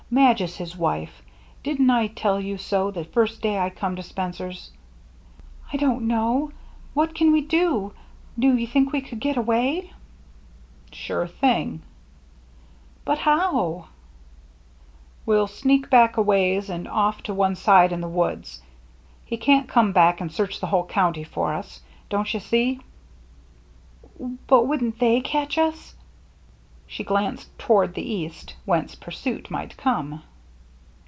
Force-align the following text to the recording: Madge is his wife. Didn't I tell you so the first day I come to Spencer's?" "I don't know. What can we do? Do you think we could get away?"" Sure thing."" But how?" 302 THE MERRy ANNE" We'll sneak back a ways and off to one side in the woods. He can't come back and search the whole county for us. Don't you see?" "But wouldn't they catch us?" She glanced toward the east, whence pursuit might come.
Madge 0.13 0.41
is 0.41 0.57
his 0.57 0.75
wife. 0.75 1.23
Didn't 1.63 1.89
I 1.89 2.07
tell 2.07 2.37
you 2.37 2.57
so 2.57 2.91
the 2.91 3.05
first 3.05 3.41
day 3.41 3.57
I 3.57 3.69
come 3.69 3.95
to 3.95 4.03
Spencer's?" 4.03 4.69
"I 5.71 5.77
don't 5.77 6.05
know. 6.05 6.51
What 6.93 7.15
can 7.15 7.31
we 7.31 7.39
do? 7.39 7.93
Do 8.37 8.53
you 8.57 8.67
think 8.67 8.91
we 8.91 8.99
could 8.99 9.21
get 9.21 9.37
away?"" 9.37 9.93
Sure 10.91 11.27
thing."" 11.27 11.81
But 13.05 13.19
how?" 13.19 13.53
302 13.55 13.77
THE 13.77 13.77
MERRy 13.77 13.79
ANNE" 13.79 15.23
We'll 15.27 15.47
sneak 15.47 15.89
back 15.89 16.17
a 16.17 16.21
ways 16.21 16.69
and 16.69 16.89
off 16.89 17.23
to 17.23 17.33
one 17.33 17.55
side 17.55 17.93
in 17.93 18.01
the 18.01 18.09
woods. 18.09 18.61
He 19.23 19.37
can't 19.37 19.69
come 19.69 19.93
back 19.93 20.19
and 20.19 20.29
search 20.29 20.59
the 20.59 20.67
whole 20.67 20.87
county 20.87 21.23
for 21.23 21.53
us. 21.53 21.79
Don't 22.09 22.33
you 22.33 22.41
see?" 22.41 22.81
"But 24.19 24.65
wouldn't 24.67 24.99
they 24.99 25.21
catch 25.21 25.57
us?" 25.57 25.95
She 26.85 27.05
glanced 27.05 27.57
toward 27.57 27.93
the 27.93 28.01
east, 28.01 28.53
whence 28.65 28.95
pursuit 28.95 29.49
might 29.49 29.77
come. 29.77 30.23